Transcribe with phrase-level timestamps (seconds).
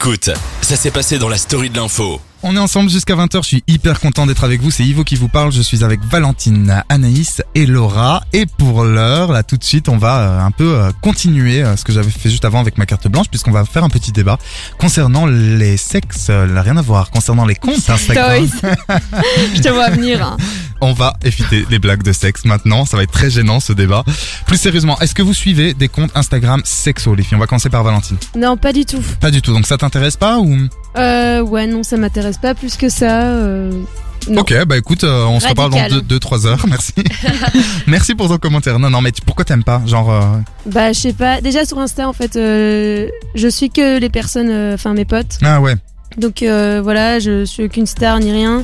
[0.00, 0.30] Écoute,
[0.62, 2.20] ça s'est passé dans la story de l'info.
[2.44, 5.16] On est ensemble jusqu'à 20h, je suis hyper content d'être avec vous, c'est Ivo qui
[5.16, 8.22] vous parle, je suis avec Valentine, Anaïs et Laura.
[8.32, 11.76] Et pour l'heure, là tout de suite, on va euh, un peu euh, continuer euh,
[11.76, 14.12] ce que j'avais fait juste avant avec ma carte blanche, puisqu'on va faire un petit
[14.12, 14.38] débat
[14.78, 18.46] concernant les sexes, rien à voir, concernant les comptes Instagram.
[19.56, 20.24] Je te vois venir.
[20.24, 20.36] hein.
[20.80, 24.04] On va éviter les blagues de sexe maintenant, ça va être très gênant ce débat.
[24.46, 27.36] Plus sérieusement, est-ce que vous suivez des comptes Instagram sexo les filles?
[27.36, 28.16] On va commencer par Valentine.
[28.36, 29.02] Non, pas du tout.
[29.20, 30.56] Pas du tout, donc ça t'intéresse pas ou?
[30.96, 33.22] Euh, ouais, non, ça m'intéresse pas plus que ça.
[33.22, 33.72] euh,
[34.28, 34.42] Non.
[34.42, 36.02] Ok, bah écoute, euh, on se reparle dans Radical.
[36.06, 36.92] 2-3 heures, merci.
[37.86, 38.78] merci pour ton commentaire.
[38.78, 39.82] Non, non, mais tu- pourquoi t'aimes pas?
[39.86, 40.20] Genre, euh,
[40.66, 41.40] Bah, je sais pas.
[41.40, 45.38] Déjà sur Insta, en fait, euh, je suis que les personnes, euh, enfin mes potes.
[45.42, 45.74] ah ouais,
[46.18, 48.62] Donc euh, voilà, je suis aucune star ni rien.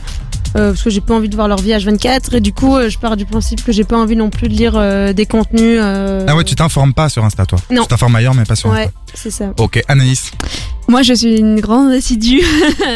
[0.56, 2.88] Euh, parce que j'ai pas envie de voir leur vie H24 et du coup euh,
[2.88, 5.80] je pars du principe que j'ai pas envie non plus de lire euh, des contenus
[5.80, 7.58] ah ouais, tu t'informes pas sur Insta toi.
[7.70, 7.82] Non.
[7.82, 8.92] Tu t'informes ailleurs, mais pas sur ouais Insta.
[9.14, 10.30] c'est ça Ok, Anaïs.
[10.88, 12.42] Moi, je suis une grande assidue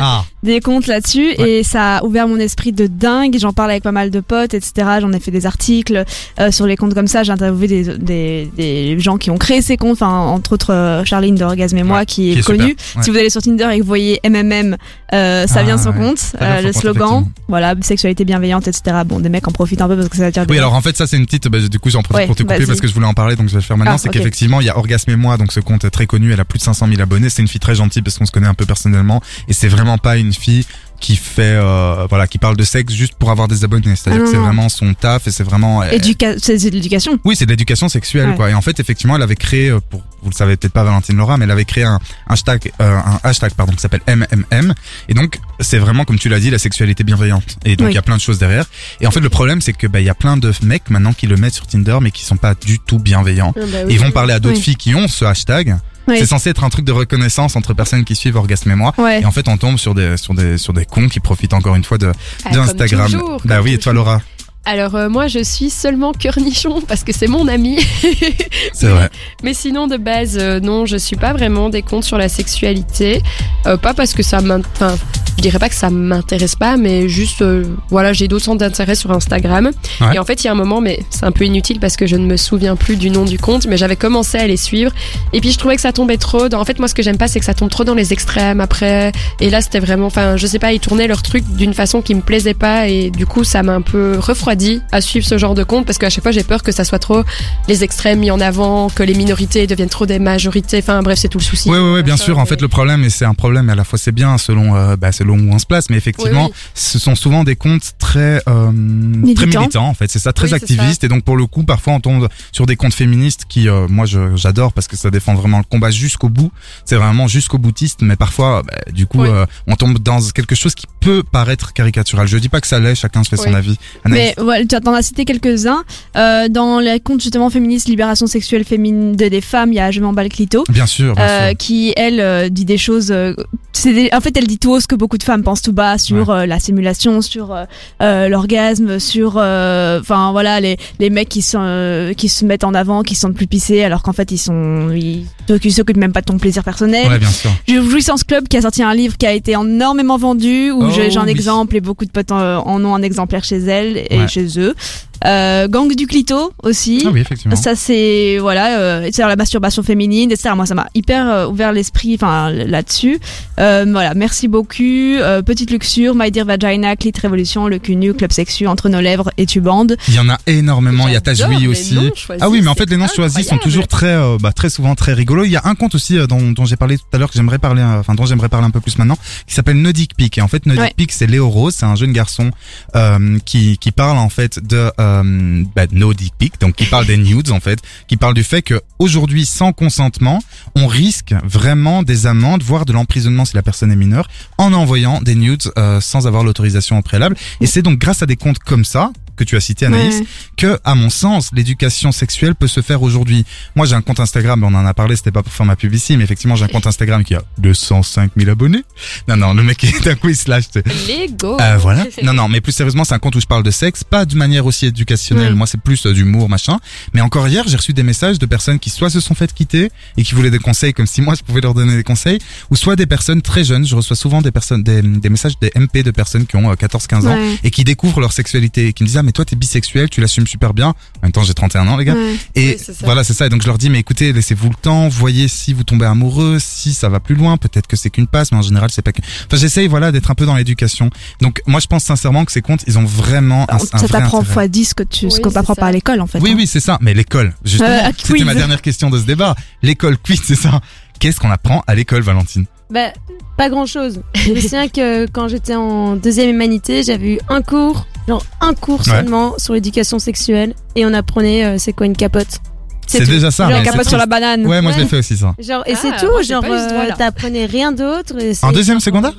[0.01, 1.51] Ah, des comptes là-dessus Ouais.
[1.59, 3.37] et ça a ouvert mon esprit de dingue.
[3.41, 4.99] J'en parle avec pas mal de potes, etc.
[5.01, 6.05] J'en ai fait des articles
[6.39, 7.23] euh, sur les comptes comme ça.
[7.23, 11.05] J'ai interviewé des, des, des gens qui ont créé ces comptes, enfin, entre autres euh,
[11.05, 12.77] Charline de Orgasme et moi, Ouais, qui est, qui est connue.
[12.97, 13.03] ouais.
[13.03, 14.77] Si vous allez sur Tinder et que vous voyez MMM,
[15.15, 15.97] euh, ça Ah, vient son ouais.
[15.99, 16.19] compte.
[16.19, 18.99] Ça vient de son le slogan, voilà, sexualité bienveillante, etc.
[19.07, 20.81] Bon, des mecs en profitent un peu parce que ça attire des oui, alors en
[20.83, 21.49] fait, ça c'est une petite.
[21.49, 23.49] Bah, du coup, j'en profite pour te couper parce que je voulais en parler, donc
[23.49, 23.95] je vais le faire maintenant.
[23.95, 26.33] Ah, c'est qu'effectivement, il y a Orgasme et moi, donc ce compte très connu.
[26.33, 27.31] Elle a plus de 500 000 abonnés.
[27.31, 29.97] C'est une fille très gentille parce qu'on se connaît un peu personnellement, et c'est vraiment
[29.99, 30.65] pas une fille
[31.01, 33.95] qui fait, euh, voilà, qui parle de sexe juste pour avoir des abonnés.
[33.95, 35.85] C'est-à-dire Ah, que c'est vraiment son taf et c'est vraiment.
[35.85, 37.17] Éduca- c'est de l'éducation.
[37.25, 38.35] Oui, c'est de l'éducation sexuelle, Ouais.
[38.35, 38.51] quoi.
[38.51, 41.17] Et en fait, effectivement, elle avait créé, euh, pour vous le savez peut-être pas, Valentine
[41.17, 44.75] Laura, mais elle avait créé un hashtag, euh, un hashtag, pardon, qui s'appelle MMM.
[45.09, 47.59] Et donc, c'est vraiment, comme tu l'as dit, la sexualité bienveillante.
[47.65, 47.95] Et donc, il Oui.
[47.95, 48.65] y a plein de choses derrière.
[49.01, 51.13] Et en fait, le problème, c'est que, bah, il y a plein de mecs maintenant
[51.13, 53.55] qui le mettent sur Tinder, mais qui sont pas du tout bienveillants.
[53.57, 53.93] Ah, bah Et.
[53.95, 54.63] Ils vont parler à d'autres Oui.
[54.63, 55.77] filles qui ont ce hashtag.
[56.09, 56.17] Oui.
[56.19, 58.95] C'est censé être un truc de reconnaissance entre personnes qui suivent Orgasme et moi.
[58.99, 59.21] Ouais.
[59.21, 61.75] Et en fait, on tombe sur des, sur des, sur des cons qui profitent encore
[61.77, 62.11] une fois de,
[62.45, 63.11] Ah, de comme Instagram.
[63.11, 63.93] toujours, bah oui, et toi.
[63.93, 64.21] Laura?
[64.65, 67.79] Alors euh, moi je suis seulement cœur nichon parce que c'est mon ami.
[68.75, 69.09] C'est vrai.
[69.43, 73.23] Mais sinon de base euh, non je suis pas vraiment des comptes sur la sexualité.
[73.67, 74.97] Euh, pas parce que ça m'int- enfin
[75.39, 78.95] je dirais pas que ça m'intéresse pas mais juste euh, voilà j'ai d'autres centres d'intérêt
[78.97, 79.71] sur Instagram.
[80.01, 80.15] Ouais.
[80.15, 82.07] Et en fait il y a un moment mais c'est un peu inutile parce que
[82.07, 84.91] je ne me souviens plus du nom du compte mais j'avais commencé à les suivre
[85.33, 86.61] et puis je trouvais que ça tombait trop dans...
[86.61, 88.61] en fait moi ce que j'aime pas c'est que ça tombe trop dans les extrêmes
[88.61, 92.03] après et là c'était vraiment enfin je sais pas ils tournaient leur truc d'une façon
[92.03, 95.39] qui me plaisait pas et du coup ça m'a un peu refroidi à suivre ce
[95.39, 97.23] genre de compte parce qu'à chaque fois j'ai peur que ça soit trop
[97.69, 101.29] les extrêmes mis en avant que les minorités deviennent trop des majorités enfin bref c'est
[101.29, 102.39] tout le souci Oui, oui, oui, bien sûr.
[102.39, 104.39] En mais- fait, le problème, et c'est un problème, et à la fois c'est bien
[104.39, 106.71] selon, euh, bah, selon où on se place, mais effectivement, Oui, oui.
[106.75, 109.61] ce sont souvent des comptes très, euh, très Militants.
[109.61, 110.11] militants, en fait.
[110.11, 111.05] C'est ça, très Oui, c'est activistes.
[111.05, 114.07] Et donc, pour le coup, parfois, on tombe sur des comptes féministes qui, euh, moi,
[114.35, 116.51] j'adore parce que ça défend vraiment le combat jusqu'au bout.
[116.85, 120.75] C'est vraiment jusqu'au boutiste, mais parfois, bah, du coup, euh, on tombe dans quelque chose
[120.75, 122.27] qui peut paraître caricatural.
[122.29, 123.79] Je dis pas que ça l'est, chacun se fait son avis.
[124.07, 125.83] Mais ouais, tu en as cité quelques-uns.
[126.17, 129.91] Euh, dans les comptes justement féministes, libération sexuelle féminine de- des femmes, il y a
[129.91, 130.65] Je m'emballe clito.
[130.69, 131.57] bien sûr, bien sûr.
[131.59, 135.23] qui elle dit des choses en fait elle dit tout haut ce que beaucoup de
[135.23, 137.65] femmes pensent tout bas sur euh, la simulation sur euh,
[138.03, 143.03] euh, l'orgasme sur enfin voilà les les mecs qui sont qui se mettent en avant
[143.03, 146.39] qui sentent plus pissés alors qu'en fait ils sont ils s'occupent même pas de ton
[146.39, 147.51] plaisir personnel Ouais, bien sûr.
[147.69, 151.11] Jouissance Club qui a sorti un livre qui a été énormément vendu où Oh, j'ai
[151.11, 151.31] j'ai un oui.
[151.31, 154.29] exemple et beaucoup de potes en, en ont un exemplaire chez elles et Ouais.
[154.29, 154.75] chez eux
[155.25, 157.57] euh, Gang du Clito aussi Ah oui, effectivement.
[157.57, 160.51] ça c'est voilà, euh, c'est la masturbation féminine, etc.
[160.55, 163.19] Moi ça m'a hyper euh, ouvert l'esprit, enfin là-dessus.
[163.59, 164.69] Euh, voilà, merci beaucoup.
[164.79, 169.01] Euh, petite luxure, My Dear Vagina, Clit Révolution, le cul nu, Club Sexu, entre nos
[169.01, 169.97] lèvres et tu bandes.
[170.09, 171.09] Il y en a énormément.
[171.09, 171.99] Il y a Tajoui aussi.
[172.41, 174.95] Ah oui, mais en fait, les noms choisis sont toujours très, euh, bah, très souvent
[174.95, 175.45] très rigolos.
[175.45, 177.37] Il y a un compte aussi euh, dont, dont j'ai parlé tout à l'heure que
[177.37, 180.15] j'aimerais parler, euh, enfin dont j'aimerais parler un peu plus maintenant, qui s'appelle No Dick
[180.17, 180.39] Pic.
[180.39, 180.93] Et en fait, No Dick Ouais.
[180.97, 182.51] Pic, c'est Léo Rose, c'est un jeune garçon
[182.95, 186.13] euh, qui qui parle en fait de euh, bah, No
[186.61, 190.43] donc qui parle des nudes en fait, qui parle du fait que aujourd'hui, sans consentement,
[190.75, 194.29] on risque vraiment des amendes, voire de l'emprisonnement si la personne est mineure,
[194.59, 197.37] en envoyant des nudes euh, sans avoir l'autorisation au préalable.
[197.61, 200.27] Et c'est donc grâce à des comptes comme ça que tu as cité Anaïs, Ouais.
[200.57, 203.45] que, à mon sens, l'éducation sexuelle peut se faire aujourd'hui.
[203.77, 206.17] Moi, j'ai un compte Instagram, on en a parlé, c'était pas pour faire ma publicité,
[206.17, 208.83] mais effectivement, j'ai un compte Instagram qui a 205 000 abonnés.
[209.29, 210.65] Non, non, le mec est d'un coup, il se lâche.
[211.09, 212.05] Lego Euh, voilà.
[212.23, 214.35] Non, non, mais plus sérieusement, c'est un compte où je parle de sexe, pas de
[214.37, 215.53] manière aussi éducationnelle.
[215.53, 215.59] Ouais.
[215.59, 216.79] Moi, c'est plus euh, d'humour, machin.
[217.15, 219.91] Mais encore hier, j'ai reçu des messages de personnes qui soit se sont faites quitter
[220.17, 222.39] et qui voulaient des conseils comme si moi je pouvais leur donner des conseils,
[222.71, 223.87] ou soit des personnes très jeunes.
[223.87, 227.27] Je reçois souvent des personnes, des, des messages des MP de personnes qui ont 14-15
[227.27, 227.59] ans Ouais.
[227.63, 230.23] et qui découvrent leur sexualité et qui me disent ah mais toi t'es bisexuel, tu
[230.23, 230.89] l'assumes super bien.
[230.89, 230.95] En
[231.25, 232.15] même temps, j'ai 31 ans, les gars.
[232.15, 232.37] Ouais.
[232.55, 233.05] Et Oui, c'est ça.
[233.05, 233.45] voilà, c'est ça.
[233.45, 236.57] Et donc je leur dis, mais écoutez, laissez-vous le temps, voyez si vous tombez amoureux,
[236.59, 239.13] si ça va plus loin, peut-être que c'est qu'une passe, mais en général c'est pas
[239.13, 239.21] que.
[239.21, 241.11] Enfin, j'essaye, voilà, d'être un peu dans l'éducation.
[241.43, 244.43] Donc moi, je pense sincèrement que ces comptes, ils ont vraiment un, un ça t'apprend
[244.43, 246.39] fois 10 que tu, Oui, ce qu'on t'apprend pas à l'école, en fait.
[246.41, 246.55] Oui, hein.
[246.57, 246.97] oui, c'est ça.
[247.03, 249.55] Mais l'école, justement, Euh, c'était ma dernière question de ce débat.
[249.83, 250.81] L'école, quiz, c'est ça.
[251.21, 252.65] Qu'est-ce qu'on apprend à l'école, Valentine?
[252.91, 253.13] Bah,
[253.59, 254.23] pas grand chose.
[254.35, 258.75] Je me souviens que quand j'étais en deuxième humanité, j'avais eu un cours, genre un
[258.75, 259.05] cours Ouais.
[259.07, 262.61] seulement sur l'éducation sexuelle et on apprenait euh, c'est quoi une capote.
[263.07, 263.71] C'est déjà ça.
[263.71, 264.67] Genre, capote sur la banane.
[264.67, 265.03] Ouais, moi je Ouais.
[265.05, 265.55] l'ai fait aussi ça.
[265.59, 268.35] Genre, et Ah, c'est tout, j'ai genre, euh, t'apprenais rien d'autre.
[268.63, 269.33] En deuxième secondaire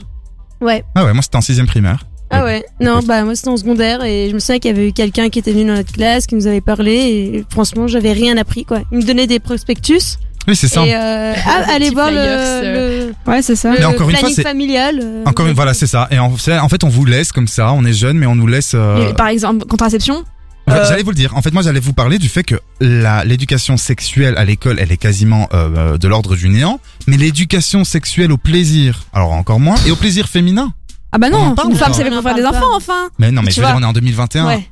[0.59, 0.83] Ouais.
[0.95, 2.06] Ah ouais, moi c'était en sixième primaire.
[2.31, 2.63] Ah ouais.
[2.80, 5.30] Non, bah, moi c'était en secondaire et je me souviens qu'il y avait eu quelqu'un
[5.30, 8.65] qui était venu dans notre classe, qui nous avait parlé et franchement, j'avais rien appris,
[8.65, 8.81] quoi.
[8.91, 10.86] Il me donnait des prospectus Oui, c'est ça.
[10.86, 13.71] et, euh, ah, allez voir le, le, Ouais, c'est ça.
[13.71, 15.00] le Mais encore une fois, planning c'est- familial.
[15.03, 16.07] euh, Encore une, voilà, c'est ça.
[16.12, 17.71] Et en fait, en fait, on vous laisse comme ça.
[17.74, 18.71] On est jeune, mais on nous laisse.
[18.74, 20.24] euh, Par exemple, contraception.
[20.69, 21.36] Euh, J'allais vous le dire.
[21.36, 24.91] En fait, moi, j'allais vous parler du fait que la l'éducation sexuelle à l'école, elle
[24.91, 26.80] est quasiment euh, de l'ordre du néant.
[27.07, 30.71] Mais l'éducation sexuelle au plaisir, alors encore moins, et au plaisir féminin.
[31.12, 33.09] Ah bah non, parle une femme c'est faire des enfants, enfin.
[33.18, 34.45] Mais non, mais Tu je veux dire, on est en 2021.
[34.45, 34.69] Ouais.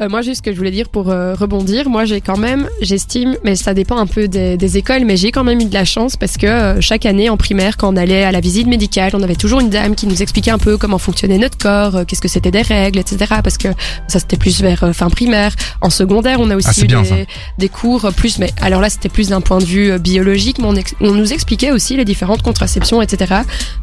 [0.00, 2.68] Euh, moi, juste ce que je voulais dire pour euh, rebondir, moi j'ai quand même,
[2.80, 5.74] j'estime, mais ça dépend un peu des, des écoles, mais j'ai quand même eu de
[5.74, 8.66] la chance parce que euh, chaque année en primaire, quand on allait à la visite
[8.66, 11.96] médicale, on avait toujours une dame qui nous expliquait un peu comment fonctionnait notre corps,
[11.96, 13.34] euh, qu'est-ce que c'était des règles, etc.
[13.44, 13.68] Parce que
[14.08, 15.54] ça c'était plus vers euh, fin primaire.
[15.82, 17.26] En secondaire, on a aussi Ah, eu bien, des,
[17.58, 20.76] des cours plus, mais alors là c'était plus d'un point de vue biologique, mais on,
[20.76, 23.34] ex- on nous expliquait aussi les différentes contraceptions, etc.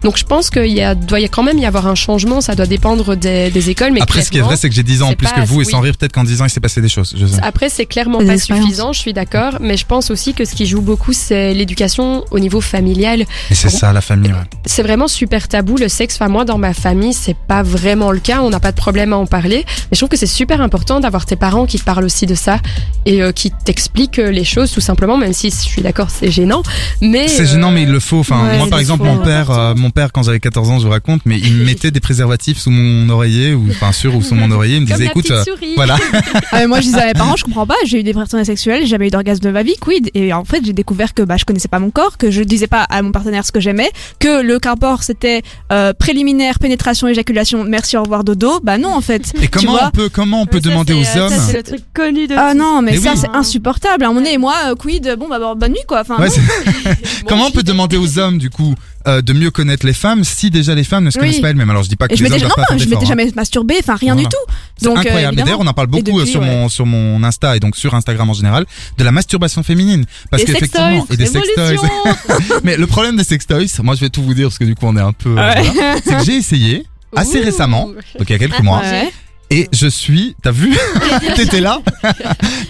[0.01, 2.41] Donc je pense qu'il y a, doit y a quand même y avoir un changement,
[2.41, 4.81] ça doit dépendre des, des écoles, mais Après, ce qui est vrai, c'est que j'ai
[4.81, 6.59] 10 ans en plus que vous, et sans rire, peut-être qu'en 10 ans, il s'est
[6.59, 7.13] passé des choses.
[7.17, 7.39] Je sais.
[7.41, 8.65] Après, c'est clairement pas expériences.
[8.65, 12.25] suffisant, je suis d'accord, mais je pense aussi que ce qui joue beaucoup, c'est l'éducation
[12.31, 13.25] au niveau familial.
[13.49, 14.31] Mais c'est ça, la famille.
[14.31, 14.37] ouais.
[14.65, 16.15] C'est vraiment super tabou, le sexe.
[16.15, 19.13] Enfin, moi, dans ma famille, c'est pas vraiment le cas, on n'a pas de problème
[19.13, 21.83] à en parler, mais je trouve que c'est super important d'avoir tes parents qui te
[21.83, 22.59] parlent aussi de ça
[23.05, 26.31] et euh, qui t'expliquent euh, les choses, tout simplement, même si je suis d'accord, c'est
[26.31, 26.63] gênant,
[27.01, 27.27] mais...
[27.27, 28.19] C'est euh, gênant, mais il le faut.
[28.19, 30.79] Enfin, ouais, moi, par le exemple, mon père, euh, mon père, quand j'avais 14 ans,
[30.79, 34.15] je vous raconte, mais il me mettait des préservatifs sous mon oreiller, ou enfin sur
[34.15, 34.77] ou sous mon oreiller.
[34.77, 35.43] Il me Comme disait, écoute, euh,
[35.75, 35.96] voilà.
[36.13, 36.21] Ah,
[36.59, 38.81] mais moi, je disais à mes parents, je comprends pas, j'ai eu des partenaires sexuels,
[38.81, 40.09] j'ai jamais eu d'orgasme de ma vie, quid?
[40.13, 42.67] Et en fait, j'ai découvert que bah, je connaissais pas mon corps, que je disais
[42.67, 43.89] pas à mon partenaire ce que j'aimais,
[44.19, 45.41] que le rapport c'était
[45.71, 48.59] euh, préliminaire, pénétration, éjaculation, merci, au revoir, dodo.
[48.63, 49.31] Bah non, en fait.
[49.35, 51.39] Et Tu comment vois on peut, comment on peut ça, demander aux euh, hommes ça,
[51.39, 53.19] c'est le truc connu de Ah non, mais, Mais ça oui.
[53.21, 54.03] c'est insupportable.
[54.03, 56.01] À un moment donné, moi, euh, quid, bon bah bonne nuit quoi.
[56.01, 56.27] Enfin, Ouais,
[57.27, 58.75] Comment on peut demander aux hommes, du coup,
[59.07, 61.25] euh, de mieux connaître les femmes si déjà les femmes ne se Oui.
[61.27, 61.69] connaissent pas elles-mêmes?
[61.69, 63.07] Alors je dis pas que je les hommes pas non, je m'étais hein.
[63.07, 64.27] jamais masturbé, enfin rien Voilà.
[64.27, 64.53] du tout.
[64.77, 65.19] C'est Donc, euh, incroyable.
[65.19, 65.45] Et évidemment.
[65.45, 67.93] d'ailleurs, on en parle beaucoup euh, depuis, sur mon sur mon Insta et donc sur
[67.95, 68.65] Instagram en général
[68.97, 71.77] de la masturbation féminine parce qu'effectivement et des sextoys.
[72.63, 74.85] Mais le problème des sextoys, moi je vais tout vous dire parce que du coup
[74.87, 75.31] on est un peu.
[75.31, 75.61] euh, Ouais.
[75.73, 76.85] voilà, c'est que j'ai essayé
[77.15, 77.43] assez Ouh.
[77.45, 79.09] récemment, donc il y a quelques mois, Ouais.
[79.49, 80.35] et je suis.
[80.43, 80.75] T'as vu?
[81.35, 81.79] T'étais là?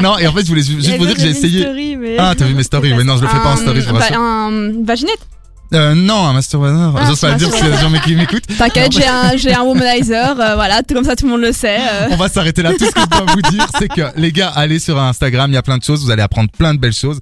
[0.02, 0.18] Non.
[0.20, 1.62] Et en fait, je voulais ju- juste Et vous dire que j'ai essayé.
[1.62, 2.94] story, mais- Ah, t'as vu mes stories?
[2.96, 4.20] Mais non, je le fais pas en story, je vous bah, rassure.
[4.20, 5.20] un vaginette.
[5.74, 6.94] Euh, non, un masturbateur.
[6.98, 8.48] Ah, J'ose pas dire a des gens qui m'écoutent.
[8.58, 11.52] T'inquiète, j'ai un, j'ai un womanizer, euh, voilà, tout comme ça tout le monde le
[11.52, 11.78] sait.
[11.80, 12.08] euh.
[12.12, 12.72] On va s'arrêter là.
[12.74, 15.56] Tout ce que je dois vous dire, c'est que les gars, allez sur Instagram, il
[15.56, 16.04] y a plein de choses.
[16.04, 17.16] Vous allez apprendre plein de belles choses.